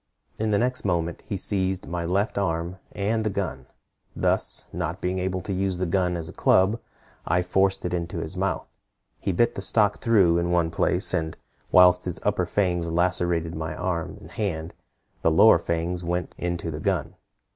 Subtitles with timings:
[0.39, 3.67] In the next moment he seized my left arm, and the gun.
[4.15, 6.79] Thus, not being able to use the gun as a club,
[7.27, 8.79] I forced it into his mouth.
[9.19, 11.37] He bit the stock through in one place, and
[11.71, 14.73] whilst his upper fangs lacerated my arm and hand,
[15.21, 17.13] the lower fangs went into the gun.